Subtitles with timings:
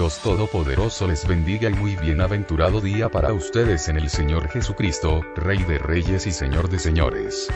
[0.00, 5.62] Dios Todopoderoso les bendiga y muy bienaventurado día para ustedes en el Señor Jesucristo, Rey
[5.64, 7.50] de Reyes y Señor de Señores.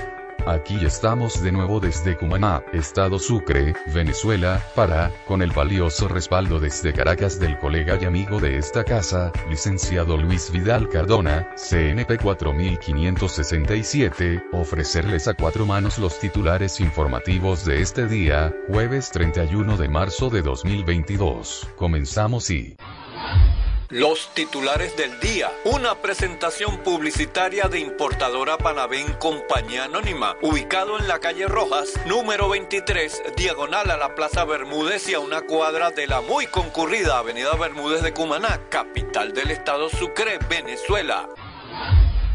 [0.47, 6.93] Aquí estamos de nuevo desde Cumaná, Estado Sucre, Venezuela, para, con el valioso respaldo desde
[6.93, 15.29] Caracas del colega y amigo de esta casa, licenciado Luis Vidal Cardona, CNP 4567, ofrecerles
[15.29, 21.71] a cuatro manos los titulares informativos de este día, jueves 31 de marzo de 2022.
[21.77, 22.77] Comenzamos y...
[23.91, 25.51] Los titulares del día.
[25.65, 33.23] Una presentación publicitaria de importadora Panavén Compañía Anónima, ubicado en la calle Rojas, número 23,
[33.37, 38.03] diagonal a la Plaza Bermúdez y a una cuadra de la muy concurrida Avenida Bermúdez
[38.03, 41.29] de Cumaná, capital del estado Sucre, Venezuela.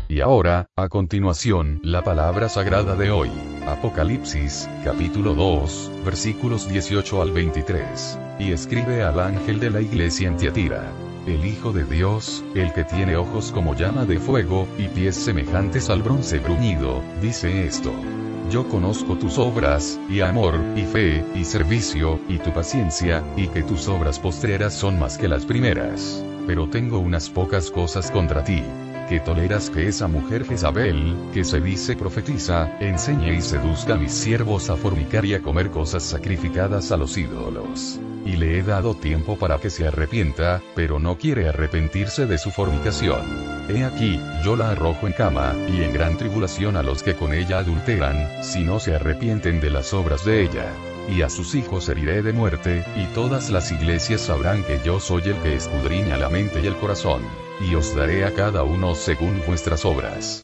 [0.07, 3.31] Y ahora, a continuación, la palabra sagrada de hoy.
[3.67, 8.19] Apocalipsis, capítulo 2, versículos 18 al 23.
[8.39, 10.91] Y escribe al ángel de la iglesia en Tiatira
[11.27, 15.89] el Hijo de Dios, el que tiene ojos como llama de fuego, y pies semejantes
[15.89, 17.91] al bronce bruñido, dice esto.
[18.49, 23.61] Yo conozco tus obras, y amor, y fe, y servicio, y tu paciencia, y que
[23.61, 26.23] tus obras postreras son más que las primeras.
[26.47, 28.63] Pero tengo unas pocas cosas contra ti
[29.09, 34.13] que toleras que esa mujer Jezabel, que se dice profetiza, enseñe y seduzca a mis
[34.13, 37.99] siervos a fornicar y a comer cosas sacrificadas a los ídolos.
[38.23, 42.51] Y le he dado tiempo para que se arrepienta, pero no quiere arrepentirse de su
[42.51, 43.21] fornicación.
[43.67, 47.33] He aquí, yo la arrojo en cama, y en gran tribulación a los que con
[47.33, 50.71] ella adulteran, si no se arrepienten de las obras de ella
[51.09, 55.23] y a sus hijos heriré de muerte, y todas las iglesias sabrán que yo soy
[55.25, 57.21] el que escudriña la mente y el corazón,
[57.59, 60.43] y os daré a cada uno según vuestras obras.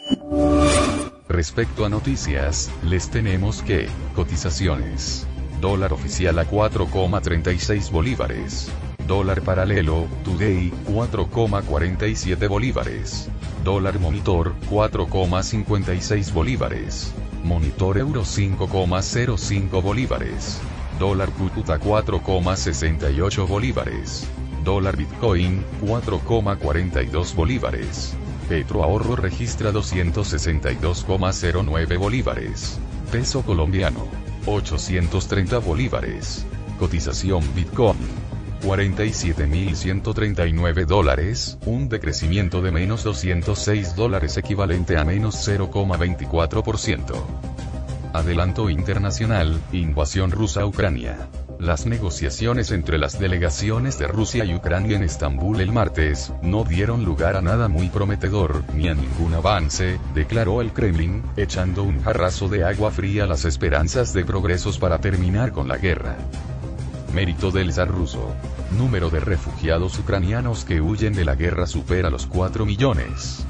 [1.28, 5.28] Respecto a noticias, les tenemos que, cotizaciones.
[5.62, 8.72] Dólar oficial a 4,36 bolívares.
[9.08, 13.30] Dólar paralelo, Today, 4,47 bolívares.
[13.64, 17.14] Dólar monitor, 4,56 bolívares.
[17.45, 20.59] Monitor euro 5,05 bolívares.
[20.97, 24.28] Dólar Cúcuta 4,68 bolívares.
[24.63, 28.17] Dólar Bitcoin, 4,42 bolívares.
[28.50, 32.79] Petro Ahorro registra 262,09 bolívares.
[33.11, 34.07] Peso colombiano,
[34.47, 36.47] 830 bolívares.
[36.79, 38.15] Cotización Bitcoin.
[38.66, 47.14] 47.139 dólares, un decrecimiento de menos 206 dólares equivalente a menos 0,24%.
[48.12, 51.30] Adelanto internacional, invasión rusa a Ucrania.
[51.59, 57.06] Las negociaciones entre las delegaciones de Rusia y Ucrania en Estambul el martes, no dieron
[57.06, 62.50] lugar a nada muy prometedor, ni a ningún avance, declaró el Kremlin, echando un jarrazo
[62.50, 66.18] de agua fría a las esperanzas de progresos para terminar con la guerra.
[67.16, 68.36] Mérito del zar ruso.
[68.78, 73.46] Número de refugiados ucranianos que huyen de la guerra supera los 4 millones.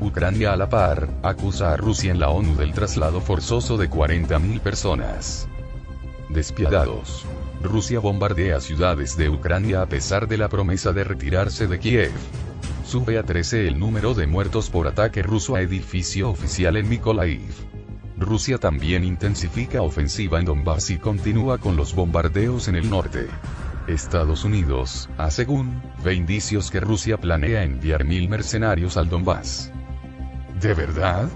[0.00, 4.60] Ucrania a la par, acusa a Rusia en la ONU del traslado forzoso de 40.000
[4.60, 5.46] personas.
[6.30, 7.26] Despiadados.
[7.62, 12.12] Rusia bombardea ciudades de Ucrania a pesar de la promesa de retirarse de Kiev.
[12.86, 17.52] Sube a 13 el número de muertos por ataque ruso a edificio oficial en Mykolaiv.
[18.20, 23.28] Rusia también intensifica ofensiva en Donbass y continúa con los bombardeos en el norte.
[23.86, 29.72] Estados Unidos, según, ve indicios que Rusia planea enviar mil mercenarios al Donbass.
[30.60, 31.30] ¿De verdad?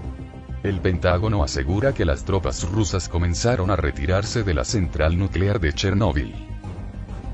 [0.61, 5.73] El Pentágono asegura que las tropas rusas comenzaron a retirarse de la central nuclear de
[5.73, 6.35] Chernóbil.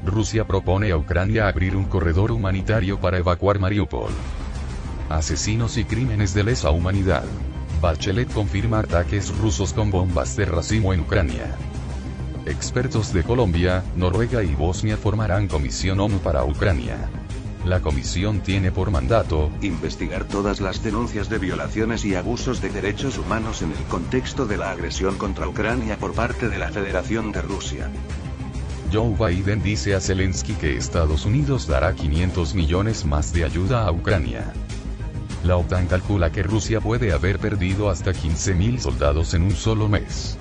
[0.06, 4.14] Rusia propone a Ucrania abrir un corredor humanitario para evacuar Mariupol.
[5.10, 7.26] Asesinos y crímenes de lesa humanidad.
[7.82, 11.56] Bachelet confirma ataques rusos con bombas de racimo en Ucrania.
[12.46, 17.10] Expertos de Colombia, Noruega y Bosnia formarán comisión ONU para Ucrania.
[17.66, 23.18] La comisión tiene por mandato investigar todas las denuncias de violaciones y abusos de derechos
[23.18, 27.42] humanos en el contexto de la agresión contra Ucrania por parte de la Federación de
[27.42, 27.90] Rusia.
[28.94, 33.92] Joe Biden dice a Zelensky que Estados Unidos dará 500 millones más de ayuda a
[33.92, 34.54] Ucrania.
[35.44, 40.38] La OTAN calcula que Rusia puede haber perdido hasta 15.000 soldados en un solo mes.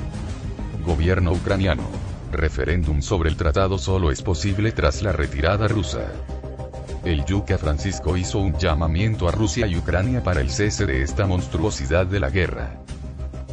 [0.85, 1.85] Gobierno ucraniano.
[2.31, 6.13] Referéndum sobre el tratado solo es posible tras la retirada rusa.
[7.05, 11.27] el Yuca Francisco hizo un llamamiento a Rusia y Ucrania para el cese de esta
[11.27, 12.79] monstruosidad de la guerra.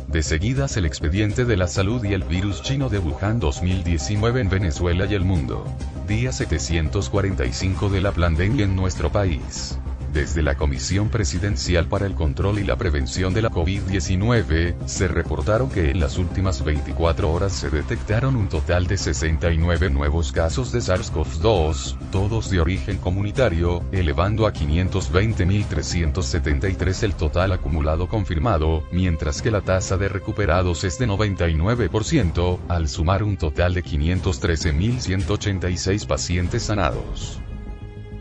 [0.10, 4.50] De seguidas el expediente de la salud y el virus chino de Wuhan 2019 en
[4.50, 5.66] Venezuela y el mundo.
[6.08, 9.78] Día 745 de la pandemia en nuestro país.
[10.14, 15.70] Desde la Comisión Presidencial para el Control y la Prevención de la COVID-19, se reportaron
[15.70, 20.80] que en las últimas 24 horas se detectaron un total de 69 nuevos casos de
[20.80, 29.62] SARS-CoV-2, todos de origen comunitario, elevando a 520.373 el total acumulado confirmado, mientras que la
[29.62, 37.42] tasa de recuperados es de 99%, al sumar un total de 513.186 pacientes sanados.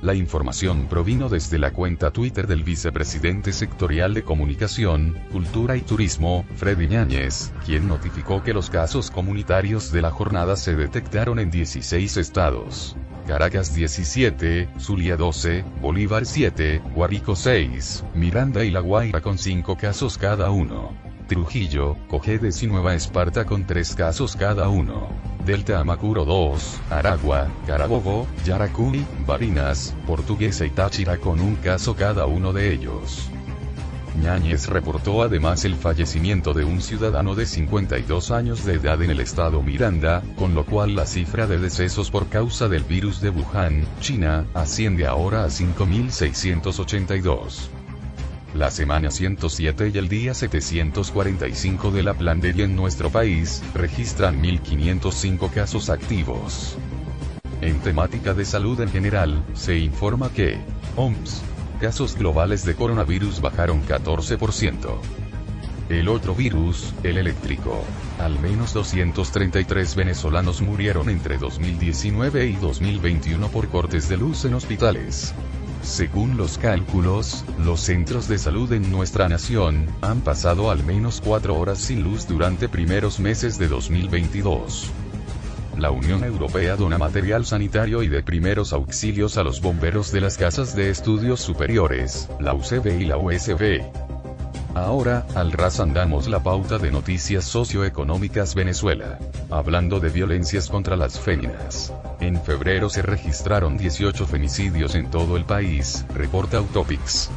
[0.06, 6.46] La información provino desde la cuenta Twitter del vicepresidente sectorial de Comunicación, Cultura y Turismo,
[6.54, 12.18] Freddy Ñáñez, quien notificó que los casos comunitarios de la jornada se detectaron en 16
[12.18, 12.96] estados.
[13.26, 20.18] Caracas 17, Zulia 12, Bolívar 7, Guarico 6, Miranda y La Guaira con 5 casos
[20.18, 21.15] cada uno.
[21.26, 25.08] Trujillo, Cojedes y Nueva Esparta con 3 casos cada uno.
[25.44, 32.52] Delta Amacuro 2, Aragua, Carabobo, Yaracuy, Barinas, Portuguesa y Táchira con un caso cada uno
[32.52, 33.28] de ellos.
[34.22, 39.20] Ñáñez reportó además el fallecimiento de un ciudadano de 52 años de edad en el
[39.20, 43.84] estado Miranda, con lo cual la cifra de decesos por causa del virus de Wuhan,
[44.00, 47.68] China, asciende ahora a 5.682.
[48.56, 55.50] La semana 107 y el día 745 de la pandemia en nuestro país, registran 1.505
[55.50, 56.78] casos activos.
[57.60, 60.58] En temática de salud en general, se informa que,
[60.96, 61.42] OMS,
[61.82, 64.88] casos globales de coronavirus bajaron 14%.
[65.90, 67.84] El otro virus, el eléctrico.
[68.18, 75.34] Al menos 233 venezolanos murieron entre 2019 y 2021 por cortes de luz en hospitales.
[75.86, 81.54] Según los cálculos, los centros de salud en nuestra nación han pasado al menos cuatro
[81.54, 84.90] horas sin luz durante primeros meses de 2022.
[85.78, 90.36] La Unión Europea dona material sanitario y de primeros auxilios a los bomberos de las
[90.36, 94.05] casas de estudios superiores, la UCB y la USB.
[94.76, 99.18] Ahora, al ras andamos la pauta de noticias socioeconómicas Venezuela.
[99.48, 101.94] Hablando de violencias contra las féminas.
[102.20, 107.30] En febrero se registraron 18 femicidios en todo el país, reporta Autopics.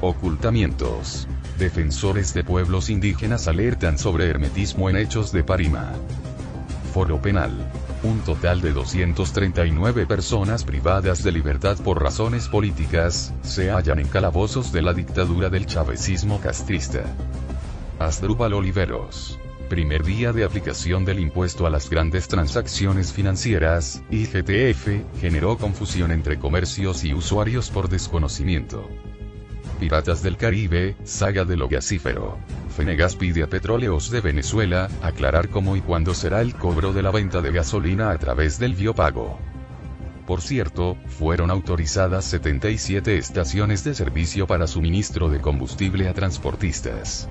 [0.00, 1.28] Ocultamientos.
[1.56, 5.92] Defensores de pueblos indígenas alertan sobre hermetismo en hechos de Parima.
[6.92, 7.52] Foro Penal.
[8.06, 14.70] Un total de 239 personas privadas de libertad por razones políticas, se hallan en calabozos
[14.70, 17.02] de la dictadura del chavecismo castrista.
[17.98, 19.40] Asdrúbal Oliveros.
[19.68, 26.38] Primer día de aplicación del impuesto a las grandes transacciones financieras, IGTF, generó confusión entre
[26.38, 28.88] comercios y usuarios por desconocimiento.
[29.78, 32.38] Piratas del Caribe, saga de lo gasífero.
[32.74, 37.10] Fenegas pide a Petróleos de Venezuela, aclarar cómo y cuándo será el cobro de la
[37.10, 39.38] venta de gasolina a través del biopago.
[40.26, 47.28] Por cierto, fueron autorizadas 77 estaciones de servicio para suministro de combustible a transportistas.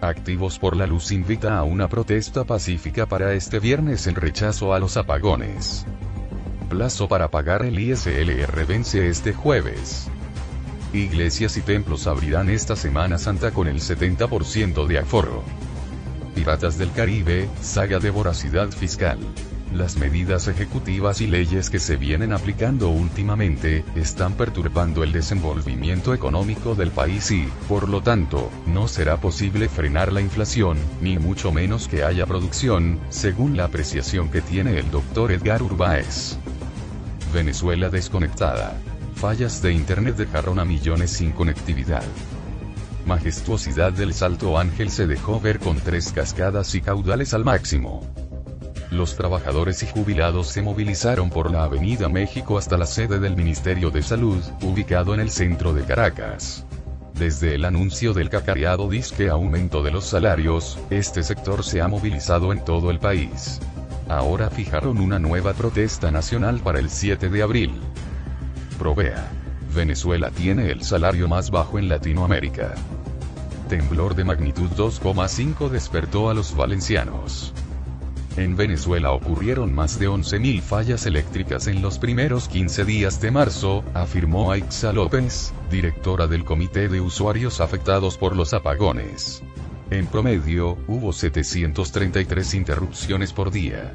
[0.00, 4.78] Activos por la Luz invita a una protesta pacífica para este viernes en rechazo a
[4.78, 5.86] los apagones.
[6.68, 10.10] Plazo para pagar el ISLR vence este jueves.
[10.92, 15.42] Iglesias y templos abrirán esta Semana Santa con el 70% de aforo.
[16.34, 19.18] Piratas del Caribe, saga de voracidad fiscal.
[19.74, 26.74] Las medidas ejecutivas y leyes que se vienen aplicando últimamente, están perturbando el desenvolvimiento económico
[26.74, 31.86] del país y, por lo tanto, no será posible frenar la inflación, ni mucho menos
[31.86, 36.38] que haya producción, según la apreciación que tiene el doctor Edgar Urbáez.
[37.34, 38.74] Venezuela desconectada.
[39.20, 42.04] Fallas de Internet dejaron a millones sin conectividad.
[43.04, 48.06] Majestuosidad del Salto Ángel se dejó ver con tres cascadas y caudales al máximo.
[48.92, 53.90] Los trabajadores y jubilados se movilizaron por la Avenida México hasta la sede del Ministerio
[53.90, 56.64] de Salud, ubicado en el centro de Caracas.
[57.14, 62.52] Desde el anuncio del cacareado disque aumento de los salarios, este sector se ha movilizado
[62.52, 63.58] en todo el país.
[64.08, 67.72] Ahora fijaron una nueva protesta nacional para el 7 de abril.
[68.78, 69.28] Provea.
[69.74, 72.74] Venezuela tiene el salario más bajo en Latinoamérica.
[73.68, 77.52] Temblor de magnitud 2,5 despertó a los valencianos.
[78.36, 83.82] En Venezuela ocurrieron más de 11.000 fallas eléctricas en los primeros 15 días de marzo,
[83.94, 89.42] afirmó Aixa López, directora del Comité de Usuarios Afectados por los Apagones.
[89.90, 93.94] En promedio, hubo 733 interrupciones por día.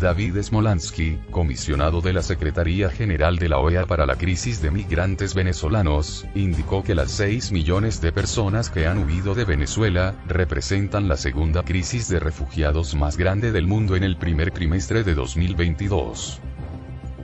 [0.00, 5.34] David Smolansky, comisionado de la Secretaría General de la OEA para la crisis de migrantes
[5.34, 11.16] venezolanos, indicó que las 6 millones de personas que han huido de Venezuela representan la
[11.16, 16.40] segunda crisis de refugiados más grande del mundo en el primer trimestre de 2022.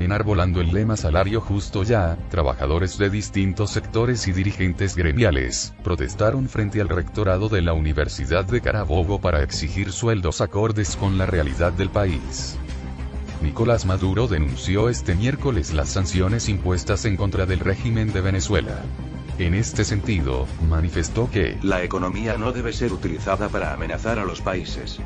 [0.01, 6.81] Enarbolando el lema salario justo ya, trabajadores de distintos sectores y dirigentes gremiales, protestaron frente
[6.81, 11.91] al rectorado de la Universidad de Carabobo para exigir sueldos acordes con la realidad del
[11.91, 12.57] país.
[13.43, 18.81] Nicolás Maduro denunció este miércoles las sanciones impuestas en contra del régimen de Venezuela.
[19.39, 24.41] En este sentido, manifestó que la economía no debe ser utilizada para amenazar a los
[24.41, 24.99] países.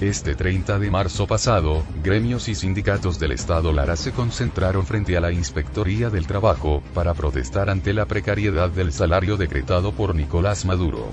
[0.00, 5.22] Este 30 de marzo pasado, gremios y sindicatos del Estado Lara se concentraron frente a
[5.22, 11.08] la Inspectoría del Trabajo, para protestar ante la precariedad del salario decretado por Nicolás Maduro.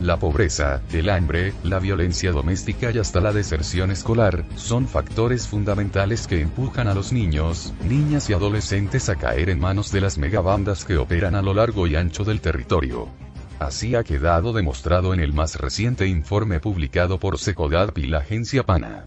[0.00, 6.26] La pobreza, el hambre, la violencia doméstica y hasta la deserción escolar, son factores fundamentales
[6.26, 10.84] que empujan a los niños, niñas y adolescentes a caer en manos de las megabandas
[10.84, 13.08] que operan a lo largo y ancho del territorio.
[13.58, 18.64] Así ha quedado demostrado en el más reciente informe publicado por Secodap y la agencia
[18.64, 19.06] PANA.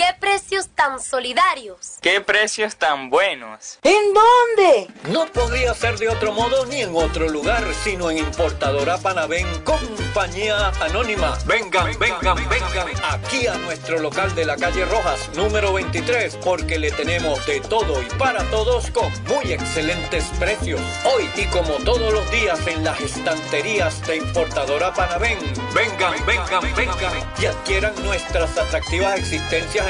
[0.00, 1.98] ¡Qué precios tan solidarios!
[2.00, 3.78] ¡Qué precios tan buenos!
[3.82, 4.88] ¿En dónde?
[5.10, 10.68] No podría ser de otro modo ni en otro lugar, sino en Importadora Panavén, compañía
[10.80, 11.36] anónima.
[11.44, 16.92] Vengan, vengan, vengan aquí a nuestro local de la calle Rojas, número 23, porque le
[16.92, 20.80] tenemos de todo y para todos con muy excelentes precios.
[21.04, 25.38] Hoy y como todos los días en las estanterías de Importadora Panavén,
[25.74, 29.89] vengan, vengan, vengan y adquieran nuestras atractivas existencias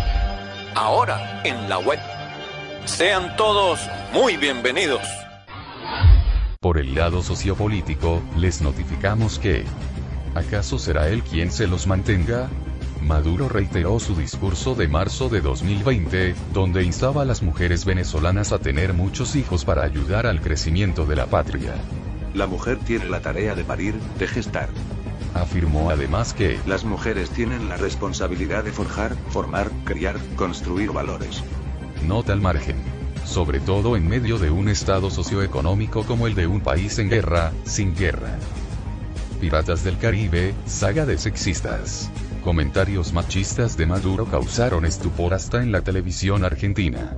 [0.75, 1.99] Ahora en la web.
[2.85, 3.79] Sean todos
[4.13, 5.01] muy bienvenidos.
[6.61, 9.65] Por el lado sociopolítico, les notificamos que...
[10.33, 12.47] ¿Acaso será él quien se los mantenga?
[13.01, 18.59] Maduro reiteró su discurso de marzo de 2020, donde instaba a las mujeres venezolanas a
[18.59, 21.73] tener muchos hijos para ayudar al crecimiento de la patria.
[22.33, 24.69] La mujer tiene la tarea de parir, de gestar.
[25.33, 31.43] Afirmó además que Las mujeres tienen la responsabilidad de forjar, formar, criar, construir valores.
[32.03, 32.75] nota al margen.
[33.25, 37.51] Sobre todo en medio de un estado socioeconómico como el de un país en guerra,
[37.63, 38.37] sin guerra.
[39.39, 42.09] Piratas del Caribe, saga de sexistas.
[42.43, 47.17] Comentarios machistas de Maduro causaron estupor hasta en la televisión argentina.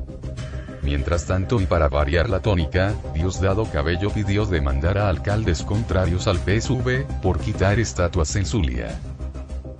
[0.84, 6.38] Mientras tanto y para variar la tónica, Diosdado Cabello pidió demandar a alcaldes contrarios al
[6.38, 9.00] PSV, por quitar estatuas en Zulia.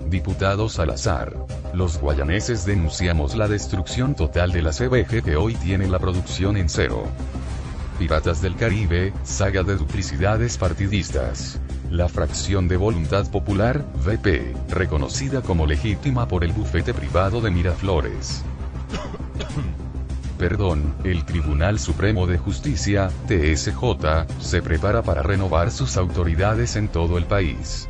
[0.07, 1.36] Diputado Salazar.
[1.74, 6.69] Los guayaneses denunciamos la destrucción total de la CBG que hoy tiene la producción en
[6.69, 7.05] cero.
[8.00, 11.60] Piratas del Caribe, saga de duplicidades partidistas.
[11.89, 18.43] La fracción de Voluntad Popular, VP, reconocida como legítima por el bufete privado de Miraflores.
[20.43, 27.17] Perdón, el Tribunal Supremo de Justicia, TSJ, se prepara para renovar sus autoridades en todo
[27.17, 27.88] el país.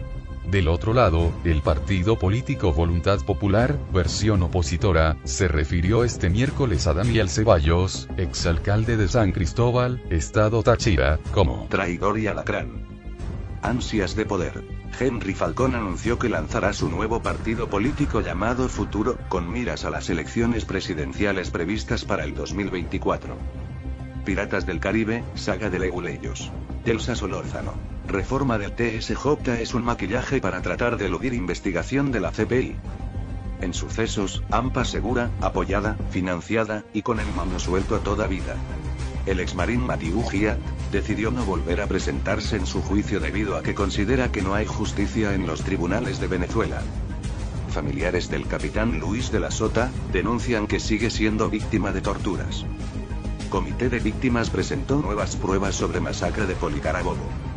[0.52, 6.94] Del otro lado, el partido político Voluntad Popular, versión opositora, se refirió este miércoles a
[6.94, 12.93] Daniel Ceballos, exalcalde de San Cristóbal, Estado Táchira, como Traidor y alacrán.
[13.64, 14.62] Ansias de poder.
[15.00, 20.10] Henry Falcón anunció que lanzará su nuevo partido político llamado Futuro, con miras a las
[20.10, 23.38] elecciones presidenciales previstas para el 2024.
[24.26, 26.52] Piratas del Caribe, saga de Leguleyos.
[26.86, 27.74] Elsa Solórzano.
[28.06, 32.76] Reforma del TSJ es un maquillaje para tratar de eludir investigación de la CPI.
[33.62, 38.58] En sucesos, AMPA segura, apoyada, financiada, y con el mano suelto a toda vida.
[39.26, 40.60] El exmarín Matiu Giat,
[40.92, 44.66] decidió no volver a presentarse en su juicio debido a que considera que no hay
[44.66, 46.82] justicia en los tribunales de Venezuela.
[47.70, 52.66] Familiares del capitán Luis de la Sota, denuncian que sigue siendo víctima de torturas.
[53.50, 57.53] Comité de Víctimas presentó nuevas pruebas sobre masacre de Policarabobo.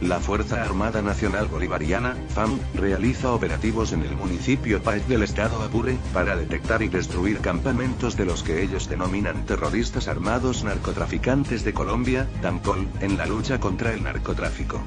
[0.00, 5.98] La Fuerza Armada Nacional Bolivariana, FAM, realiza operativos en el municipio Paz del estado Apure,
[6.14, 12.28] para detectar y destruir campamentos de los que ellos denominan terroristas armados narcotraficantes de Colombia,
[12.42, 14.80] TAMCOL, en la lucha contra el narcotráfico.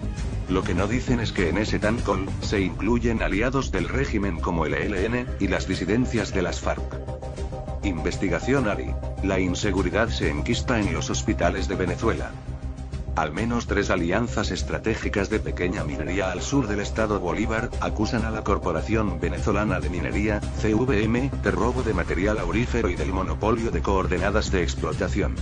[0.48, 4.65] Lo que no dicen es que en ese TAMCOL, se incluyen aliados del régimen como
[4.65, 6.82] el ELN, y las disidencias de las FARC.
[7.84, 8.94] Investigación ARI.
[9.24, 12.32] La inseguridad se enquista en los hospitales de Venezuela.
[13.15, 18.32] Al menos tres alianzas estratégicas de pequeña minería al sur del estado Bolívar, acusan a
[18.32, 23.82] la Corporación Venezolana de Minería, CVM, de robo de material aurífero y del monopolio de
[23.82, 25.36] coordenadas de explotación.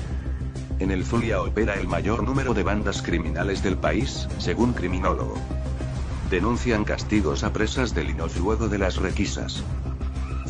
[0.80, 5.36] En el Zulia opera el mayor número de bandas criminales del país, según criminólogo.
[6.32, 9.64] Denuncian castigos a presas del INOF luego de las requisas.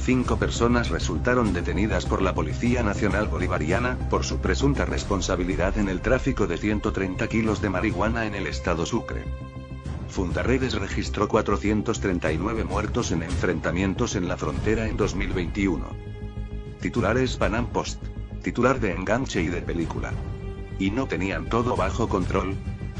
[0.09, 6.01] Cinco personas resultaron detenidas por la Policía Nacional Bolivariana, por su presunta responsabilidad en el
[6.01, 9.23] tráfico de 130 kilos de marihuana en el estado Sucre.
[10.07, 15.85] Fundaredes registró 439 muertos en enfrentamientos en la frontera en 2021.
[16.81, 18.01] Titulares Panam Post.
[18.41, 20.11] Titular de enganche y de película.
[20.79, 22.55] ¿Y no tenían todo bajo control?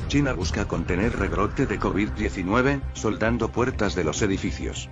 [0.10, 4.92] China busca contener rebrote de COVID-19, soldando puertas de los edificios.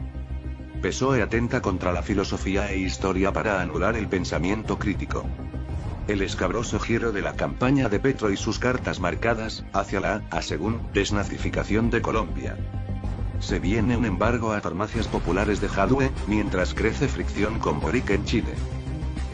[0.82, 5.26] PSOE atenta contra la filosofía e historia para anular el pensamiento crítico.
[6.08, 10.42] El escabroso giro de la campaña de Petro y sus cartas marcadas, hacia la, a
[10.42, 12.58] según, desnazificación de Colombia.
[13.40, 18.26] Se viene un embargo a farmacias populares de Jadwe, mientras crece fricción con Boric en
[18.26, 18.54] Chile.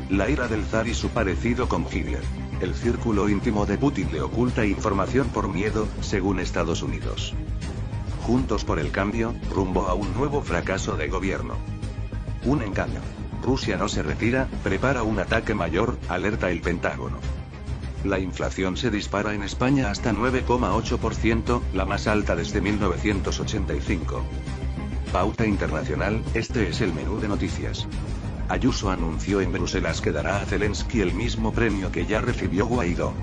[0.09, 2.23] La ira del zar y su parecido con Hitler.
[2.61, 7.35] El círculo íntimo de Putin le oculta información por miedo, según Estados Unidos.
[8.23, 11.55] Juntos por el cambio, rumbo a un nuevo fracaso de gobierno.
[12.45, 13.01] Un engaño.
[13.43, 17.17] Rusia no se retira, prepara un ataque mayor, alerta el Pentágono.
[18.05, 24.23] La inflación se dispara en España hasta 9,8%, la más alta desde 1985.
[25.11, 27.87] Pauta Internacional, este es el menú de noticias.
[28.47, 33.13] Ayuso anunció en Bruselas que dará a Zelensky el mismo premio que ya recibió Guaidó.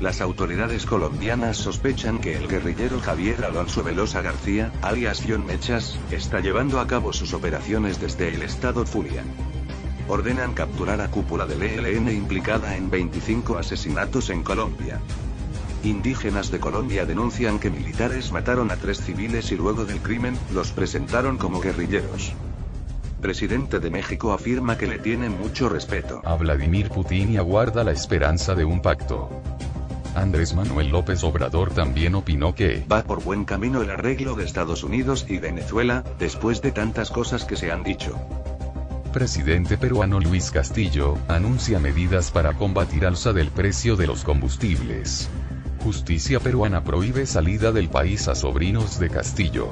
[0.00, 6.40] Las autoridades colombianas sospechan que el guerrillero Javier Alonso Velosa García, alias John Mechas, está
[6.40, 9.22] llevando a cabo sus operaciones desde el estado Zulia.
[10.08, 15.00] Ordenan capturar a cúpula del ELN implicada en 25 asesinatos en Colombia.
[15.84, 20.72] Indígenas de Colombia denuncian que militares mataron a tres civiles y luego del crimen, los
[20.72, 22.32] presentaron como guerrilleros.
[23.20, 27.92] Presidente de México afirma que le tiene mucho respeto a Vladimir Putin y aguarda la
[27.92, 29.30] esperanza de un pacto.
[30.14, 34.84] Andrés Manuel López Obrador también opinó que va por buen camino el arreglo de Estados
[34.84, 38.16] Unidos y Venezuela, después de tantas cosas que se han dicho.
[39.12, 45.28] Presidente peruano Luis Castillo, anuncia medidas para combatir alza del precio de los combustibles.
[45.82, 49.68] Justicia peruana prohíbe salida del país a sobrinos de Castillo.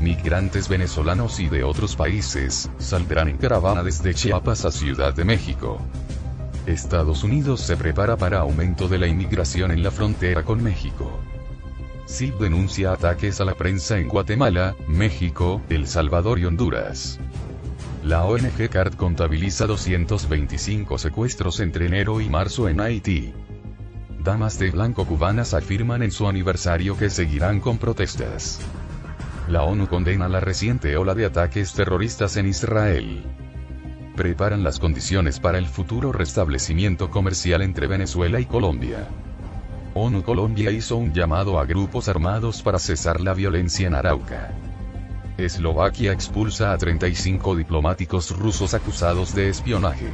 [0.00, 5.80] Migrantes venezolanos y de otros países, saldrán en caravana desde Chiapas a Ciudad de México.
[6.68, 11.18] Estados Unidos se prepara para aumento de la inmigración en la frontera con México.
[12.06, 17.20] CIP denuncia ataques a la prensa en Guatemala, México, El Salvador y Honduras.
[18.04, 23.32] La ONG CART contabiliza 225 secuestros entre enero y marzo en Haití.
[24.22, 28.60] Damas de blanco cubanas afirman en su aniversario que seguirán con protestas.
[29.48, 33.24] La ONU condena la reciente ola de ataques terroristas en Israel
[34.18, 39.06] preparan las condiciones para el futuro restablecimiento comercial entre Venezuela y Colombia.
[39.94, 44.50] ONU Colombia hizo un llamado a grupos armados para cesar la violencia en Arauca.
[45.36, 50.08] Eslovaquia expulsa a 35 diplomáticos rusos acusados de espionaje.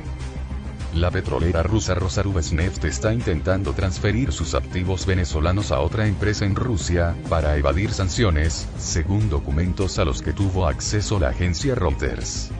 [0.95, 7.17] La petrolera rusa Rosarubesneft está intentando transferir sus activos venezolanos a otra empresa en Rusia,
[7.31, 12.53] para evadir sanciones, según documentos a los que tuvo acceso la agencia Reuters.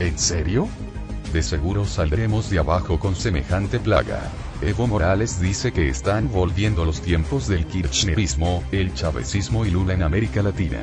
[0.00, 0.68] ¿En serio?
[1.32, 4.30] De seguro saldremos de abajo con semejante plaga.
[4.62, 10.04] Evo Morales dice que están volviendo los tiempos del kirchnerismo, el chavecismo y Lula en
[10.04, 10.82] América Latina.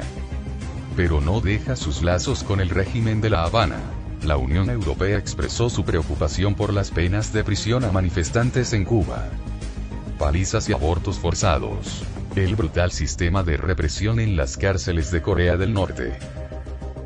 [0.98, 3.80] Pero no deja sus lazos con el régimen de La Habana.
[4.22, 9.30] La Unión Europea expresó su preocupación por las penas de prisión a manifestantes en Cuba.
[10.20, 12.04] Palizas y abortos forzados.
[12.36, 16.18] El brutal sistema de represión en las cárceles de Corea del Norte.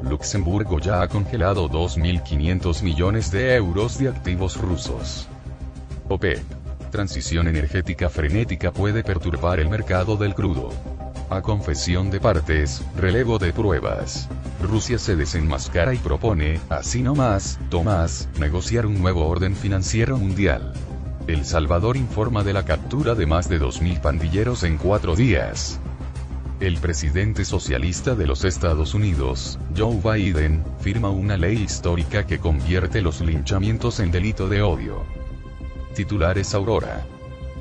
[0.01, 5.27] Luxemburgo ya ha congelado 2.500 millones de euros de activos rusos.
[6.07, 6.39] OPEP.
[6.91, 10.69] Transición energética frenética puede perturbar el mercado del crudo.
[11.29, 14.27] A confesión de partes, relevo de pruebas.
[14.61, 20.73] Rusia se desenmascara y propone, así nomás, Tomás, negociar un nuevo orden financiero mundial.
[21.27, 25.79] El Salvador informa de la captura de más de 2.000 pandilleros en cuatro días.
[26.59, 33.01] El presidente socialista de los Estados Unidos, Joe Biden, firma una ley histórica que convierte
[33.01, 35.05] los linchamientos en delito de odio.
[35.95, 37.05] Titulares Aurora.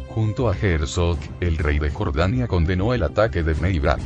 [0.09, 4.01] Junto a Herzog, el rey de Jordania condenó el ataque de Meibrak.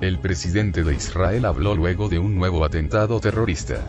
[0.00, 3.86] El presidente de Israel habló luego de un nuevo atentado terrorista.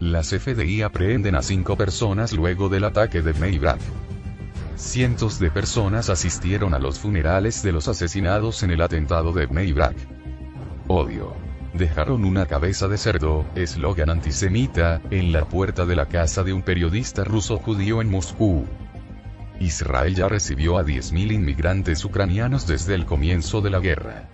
[0.00, 3.80] Las FDI aprehenden a cinco personas luego del ataque de Meibrak.
[4.78, 9.96] Cientos de personas asistieron a los funerales de los asesinados en el atentado de Meibrak.
[10.86, 11.34] Odio.
[11.74, 16.62] Dejaron una cabeza de cerdo, eslogan antisemita, en la puerta de la casa de un
[16.62, 18.66] periodista ruso judío en Moscú.
[19.58, 24.28] Israel ya recibió a 10.000 inmigrantes ucranianos desde el comienzo de la guerra.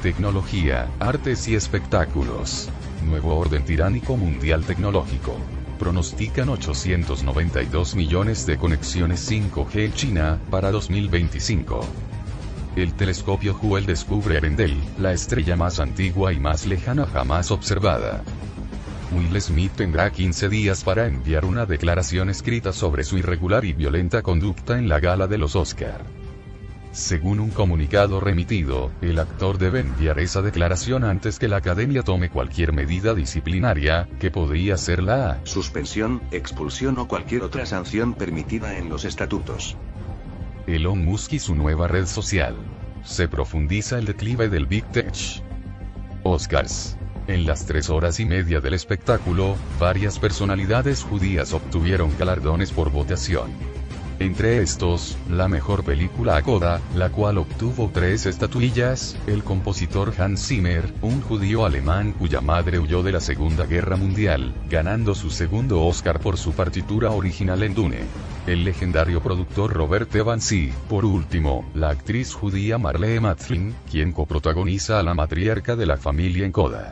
[0.00, 2.68] Tecnología, artes y espectáculos.
[3.04, 5.36] Nuevo orden tiránico mundial tecnológico.
[5.78, 11.80] Pronostican 892 millones de conexiones 5G en China para 2025.
[12.76, 18.22] El telescopio Hubble descubre Arendelle, la estrella más antigua y más lejana jamás observada.
[19.12, 24.22] Will Smith tendrá 15 días para enviar una declaración escrita sobre su irregular y violenta
[24.22, 26.04] conducta en la gala de los Oscar.
[26.96, 32.30] Según un comunicado remitido, el actor debe enviar esa declaración antes que la academia tome
[32.30, 38.88] cualquier medida disciplinaria, que podría ser la suspensión, expulsión o cualquier otra sanción permitida en
[38.88, 39.76] los estatutos.
[40.66, 42.56] Elon Musk y su nueva red social.
[43.04, 45.42] Se profundiza el declive del Big Tech.
[46.22, 46.96] Oscars.
[47.26, 53.50] En las tres horas y media del espectáculo, varias personalidades judías obtuvieron galardones por votación.
[54.18, 60.48] Entre estos, la mejor película a Coda, la cual obtuvo tres estatuillas, el compositor Hans
[60.48, 65.82] Zimmer, un judío alemán cuya madre huyó de la Segunda Guerra Mundial, ganando su segundo
[65.82, 68.04] Oscar por su partitura original en Dune.
[68.46, 74.98] El legendario productor Robert Evans y, por último, la actriz judía Marlee Matlin, quien coprotagoniza
[74.98, 76.90] a la matriarca de la familia en Coda.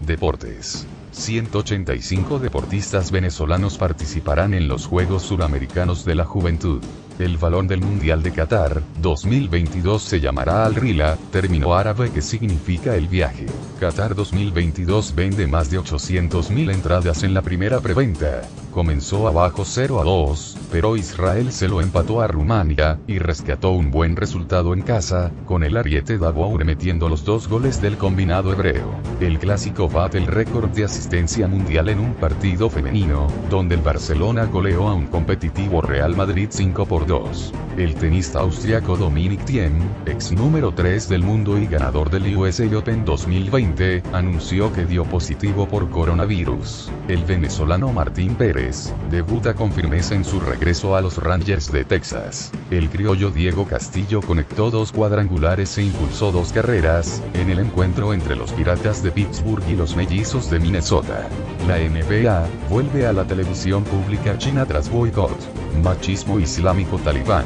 [0.00, 0.86] Deportes.
[1.12, 6.80] 185 deportistas venezolanos participarán en los Juegos Suramericanos de la Juventud.
[7.20, 13.08] El balón del Mundial de Qatar, 2022 se llamará Al-Rila, término árabe que significa el
[13.08, 13.44] viaje.
[13.78, 18.40] Qatar 2022 vende más de 800.000 entradas en la primera preventa.
[18.72, 23.90] Comenzó abajo 0 a 2, pero Israel se lo empató a Rumania, y rescató un
[23.90, 28.94] buen resultado en casa, con el ariete Dabour metiendo los dos goles del combinado hebreo.
[29.20, 34.44] El clásico bate el récord de asistencia mundial en un partido femenino, donde el Barcelona
[34.44, 37.52] goleó a un competitivo Real Madrid 5 por 2.
[37.76, 43.04] El tenista austriaco Dominic Thiem, ex número 3 del mundo y ganador del USA Open
[43.04, 46.88] 2020, anunció que dio positivo por coronavirus.
[47.08, 52.52] El venezolano Martín Pérez, debuta con firmeza en su regreso a los Rangers de Texas.
[52.70, 58.36] El criollo Diego Castillo conectó dos cuadrangulares e impulsó dos carreras, en el encuentro entre
[58.36, 61.28] los Piratas de Pittsburgh y los Mellizos de Minnesota.
[61.66, 65.36] La NBA, vuelve a la televisión pública china tras boicot.
[65.82, 67.44] Machismo islámico talibán.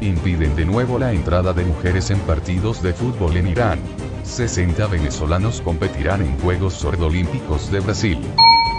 [0.00, 3.78] Impiden de nuevo la entrada de mujeres en partidos de fútbol en Irán.
[4.24, 8.18] 60 venezolanos competirán en Juegos Sordolímpicos de Brasil.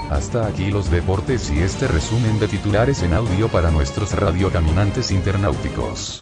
[0.09, 6.21] Hasta aquí los deportes y este resumen de titulares en audio para nuestros radiocaminantes internauticos.